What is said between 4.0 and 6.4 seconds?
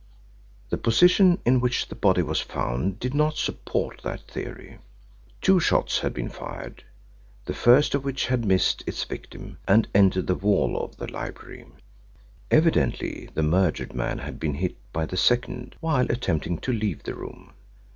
that theory. Two shots had been